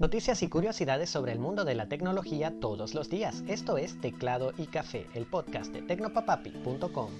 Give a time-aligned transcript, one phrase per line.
[0.00, 3.44] Noticias y curiosidades sobre el mundo de la tecnología todos los días.
[3.48, 7.10] Esto es Teclado y Café, el podcast de tecnopapapi.com.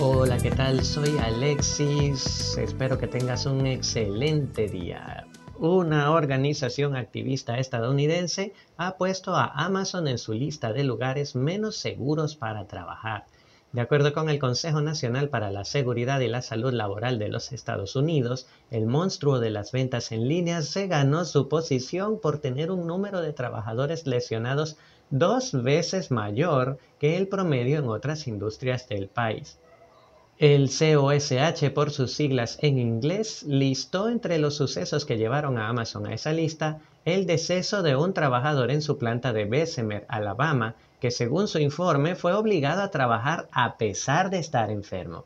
[0.00, 0.84] Hola, ¿qué tal?
[0.84, 2.56] Soy Alexis.
[2.56, 5.26] Espero que tengas un excelente día.
[5.58, 12.36] Una organización activista estadounidense ha puesto a Amazon en su lista de lugares menos seguros
[12.36, 13.26] para trabajar.
[13.72, 17.52] De acuerdo con el Consejo Nacional para la Seguridad y la Salud Laboral de los
[17.52, 22.70] Estados Unidos, el monstruo de las ventas en línea se ganó su posición por tener
[22.70, 24.76] un número de trabajadores lesionados
[25.08, 29.58] dos veces mayor que el promedio en otras industrias del país.
[30.38, 36.06] El COSH, por sus siglas en inglés, listó entre los sucesos que llevaron a Amazon
[36.06, 41.10] a esa lista el deceso de un trabajador en su planta de Bessemer, Alabama, que
[41.10, 45.24] según su informe fue obligado a trabajar a pesar de estar enfermo.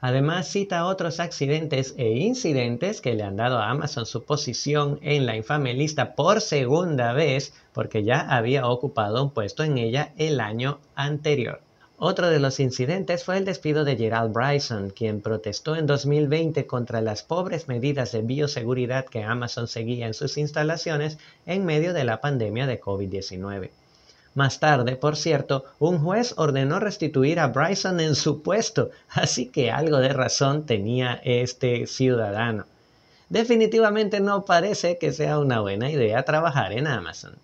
[0.00, 5.26] Además cita otros accidentes e incidentes que le han dado a Amazon su posición en
[5.26, 10.38] la infame lista por segunda vez porque ya había ocupado un puesto en ella el
[10.38, 11.62] año anterior.
[11.96, 17.00] Otro de los incidentes fue el despido de Gerald Bryson, quien protestó en 2020 contra
[17.00, 22.20] las pobres medidas de bioseguridad que Amazon seguía en sus instalaciones en medio de la
[22.20, 23.70] pandemia de COVID-19.
[24.38, 29.72] Más tarde, por cierto, un juez ordenó restituir a Bryson en su puesto, así que
[29.72, 32.64] algo de razón tenía este ciudadano.
[33.30, 37.34] Definitivamente no parece que sea una buena idea trabajar en Amazon.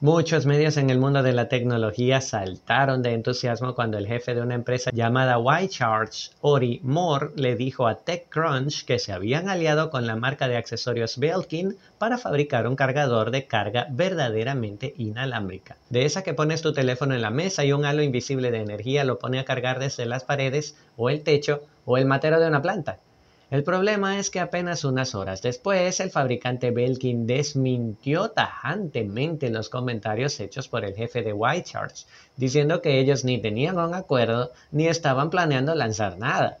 [0.00, 4.42] Muchos medios en el mundo de la tecnología saltaron de entusiasmo cuando el jefe de
[4.42, 10.06] una empresa llamada YCharge, Ori Moore, le dijo a TechCrunch que se habían aliado con
[10.06, 15.78] la marca de accesorios Belkin para fabricar un cargador de carga verdaderamente inalámbrica.
[15.88, 19.02] De esa que pones tu teléfono en la mesa y un halo invisible de energía
[19.02, 22.60] lo pone a cargar desde las paredes o el techo o el matero de una
[22.60, 22.98] planta.
[23.48, 30.40] El problema es que apenas unas horas después el fabricante Belkin desmintió tajantemente los comentarios
[30.40, 34.88] hechos por el jefe de White Charts, diciendo que ellos ni tenían un acuerdo ni
[34.88, 36.58] estaban planeando lanzar nada.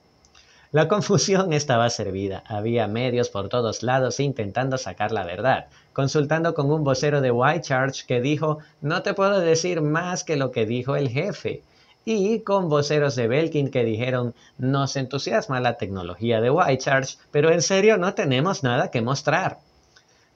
[0.70, 2.44] La confusión estaba servida.
[2.46, 7.62] Había medios por todos lados intentando sacar la verdad, consultando con un vocero de White
[7.62, 11.64] Charge que dijo, no te puedo decir más que lo que dijo el jefe
[12.08, 17.60] y con voceros de Belkin que dijeron nos entusiasma la tecnología de Whitecharge, pero en
[17.60, 19.58] serio no tenemos nada que mostrar.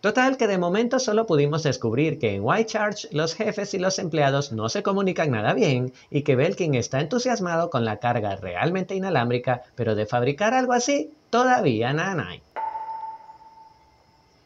[0.01, 4.51] Total que de momento solo pudimos descubrir que en Whitecharge los jefes y los empleados
[4.51, 9.63] no se comunican nada bien y que Belkin está entusiasmado con la carga realmente inalámbrica,
[9.77, 12.29] pero de fabricar algo así todavía nada.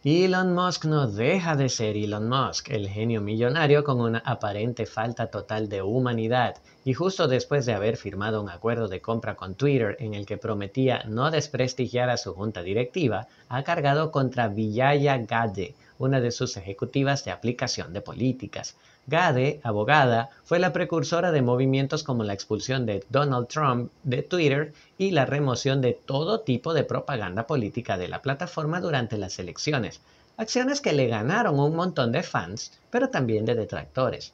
[0.07, 5.29] Elon Musk no deja de ser Elon Musk, el genio millonario con una aparente falta
[5.29, 9.97] total de humanidad, y justo después de haber firmado un acuerdo de compra con Twitter
[10.01, 15.75] en el que prometía no desprestigiar a su junta directiva, ha cargado contra Vijaya Gade,
[16.05, 18.77] una de sus ejecutivas de aplicación de políticas.
[19.07, 24.73] Gade, abogada, fue la precursora de movimientos como la expulsión de Donald Trump de Twitter
[24.97, 30.01] y la remoción de todo tipo de propaganda política de la plataforma durante las elecciones,
[30.37, 34.33] acciones que le ganaron un montón de fans, pero también de detractores.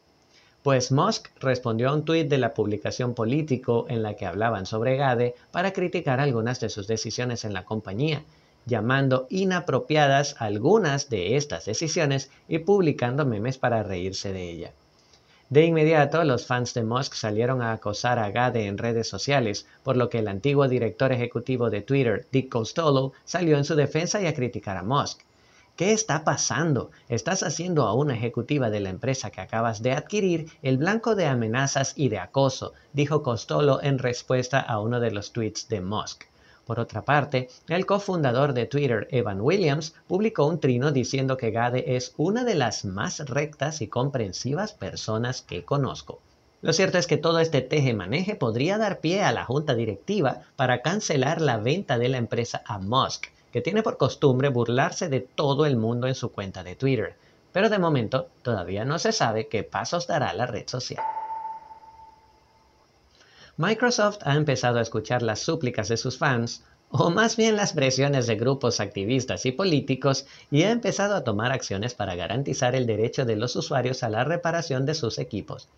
[0.62, 4.96] Pues Musk respondió a un tuit de la publicación Político en la que hablaban sobre
[4.96, 8.22] Gade para criticar algunas de sus decisiones en la compañía,
[8.70, 14.72] llamando inapropiadas algunas de estas decisiones y publicando memes para reírse de ella.
[15.50, 19.96] De inmediato, los fans de Musk salieron a acosar a Gade en redes sociales, por
[19.96, 24.26] lo que el antiguo director ejecutivo de Twitter, Dick Costolo, salió en su defensa y
[24.26, 25.22] a criticar a Musk.
[25.74, 26.92] ¿Qué está pasando?
[27.08, 31.26] Estás haciendo a una ejecutiva de la empresa que acabas de adquirir el blanco de
[31.26, 36.29] amenazas y de acoso, dijo Costolo en respuesta a uno de los tweets de Musk.
[36.70, 41.96] Por otra parte, el cofundador de Twitter, Evan Williams, publicó un trino diciendo que Gade
[41.96, 46.20] es una de las más rectas y comprensivas personas que conozco.
[46.62, 50.80] Lo cierto es que todo este teje-maneje podría dar pie a la junta directiva para
[50.80, 55.66] cancelar la venta de la empresa a Musk, que tiene por costumbre burlarse de todo
[55.66, 57.16] el mundo en su cuenta de Twitter,
[57.52, 61.02] pero de momento todavía no se sabe qué pasos dará la red social.
[63.60, 68.26] Microsoft ha empezado a escuchar las súplicas de sus fans, o más bien las presiones
[68.26, 73.26] de grupos activistas y políticos, y ha empezado a tomar acciones para garantizar el derecho
[73.26, 75.68] de los usuarios a la reparación de sus equipos.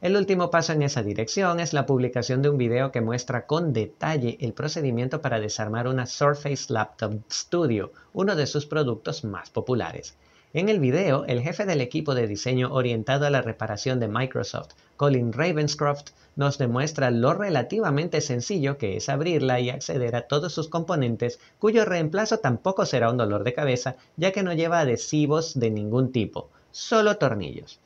[0.00, 3.74] El último paso en esa dirección es la publicación de un video que muestra con
[3.74, 10.16] detalle el procedimiento para desarmar una Surface Laptop Studio, uno de sus productos más populares.
[10.54, 14.70] En el video, el jefe del equipo de diseño orientado a la reparación de Microsoft,
[14.96, 20.68] Colin Ravenscroft, nos demuestra lo relativamente sencillo que es abrirla y acceder a todos sus
[20.68, 25.70] componentes, cuyo reemplazo tampoco será un dolor de cabeza, ya que no lleva adhesivos de
[25.70, 27.78] ningún tipo, solo tornillos.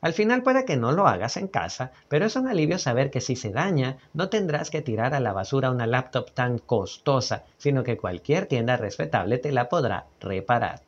[0.00, 3.20] Al final puede que no lo hagas en casa, pero es un alivio saber que
[3.20, 7.84] si se daña, no tendrás que tirar a la basura una laptop tan costosa, sino
[7.84, 10.82] que cualquier tienda respetable te la podrá reparar.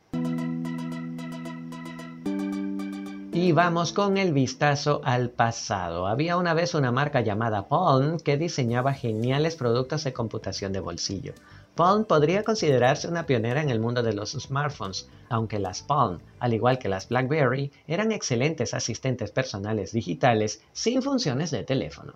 [3.34, 6.06] Y vamos con el vistazo al pasado.
[6.06, 11.32] Había una vez una marca llamada Palm que diseñaba geniales productos de computación de bolsillo.
[11.74, 16.52] Palm podría considerarse una pionera en el mundo de los smartphones, aunque las Palm, al
[16.52, 22.12] igual que las BlackBerry, eran excelentes asistentes personales digitales sin funciones de teléfono.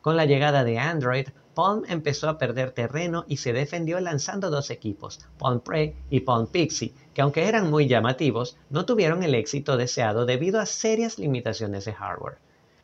[0.00, 4.70] Con la llegada de Android, Palm empezó a perder terreno y se defendió lanzando dos
[4.70, 9.76] equipos, Palm Pre y Palm Pixie, que aunque eran muy llamativos, no tuvieron el éxito
[9.76, 12.38] deseado debido a serias limitaciones de hardware.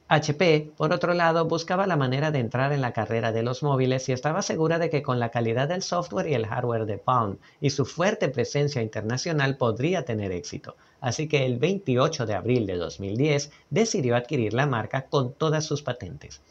[0.09, 4.09] HP, por otro lado, buscaba la manera de entrar en la carrera de los móviles
[4.09, 7.39] y estaba segura de que con la calidad del software y el hardware de Palm
[7.61, 10.77] y su fuerte presencia internacional podría tener éxito.
[11.01, 15.83] Así que el 28 de abril de 2010 decidió adquirir la marca con todas sus
[15.83, 16.43] patentes.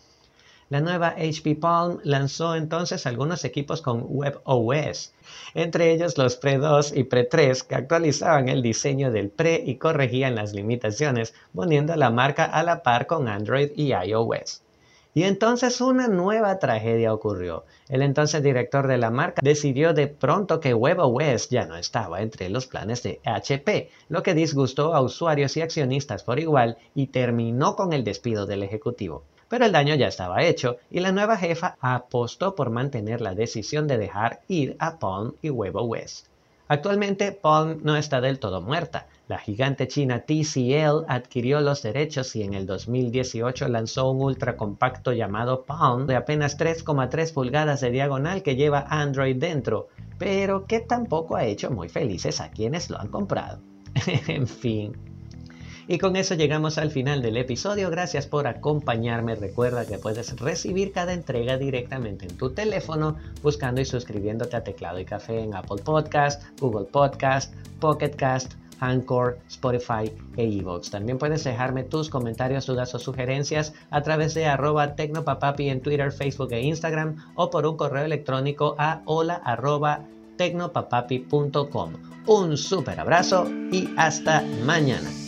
[0.69, 5.13] La nueva HP Palm lanzó entonces algunos equipos con WebOS,
[5.53, 9.75] entre ellos los Pre 2 y Pre 3 que actualizaban el diseño del Pre y
[9.75, 14.61] corregían las limitaciones, poniendo la marca a la par con Android y iOS.
[15.15, 17.65] Y entonces una nueva tragedia ocurrió.
[17.87, 22.49] El entonces director de la marca decidió de pronto que WebOS ya no estaba entre
[22.49, 27.75] los planes de HP, lo que disgustó a usuarios y accionistas por igual y terminó
[27.75, 29.23] con el despido del ejecutivo.
[29.49, 33.87] Pero el daño ya estaba hecho y la nueva jefa apostó por mantener la decisión
[33.87, 36.25] de dejar ir a Palm y WebOS.
[36.67, 39.07] Actualmente Palm no está del todo muerta.
[39.27, 45.11] La gigante china TCL adquirió los derechos y en el 2018 lanzó un ultra compacto
[45.11, 51.35] llamado Palm de apenas 3,3 pulgadas de diagonal que lleva Android dentro, pero que tampoco
[51.35, 53.59] ha hecho muy felices a quienes lo han comprado.
[54.27, 55.12] en fin.
[55.87, 57.89] Y con eso llegamos al final del episodio.
[57.89, 59.35] Gracias por acompañarme.
[59.35, 64.99] Recuerda que puedes recibir cada entrega directamente en tu teléfono buscando y suscribiéndote a Teclado
[64.99, 70.89] y Café en Apple Podcast, Google Podcast, Pocket Cast, Anchor, Spotify e iVoox.
[70.89, 76.11] También puedes dejarme tus comentarios, dudas o sugerencias a través de arroba tecnopapapi en Twitter,
[76.11, 80.05] Facebook e Instagram o por un correo electrónico a hola arroba
[80.37, 81.93] tecnopapapi.com.
[82.25, 85.22] Un super abrazo y hasta mañana.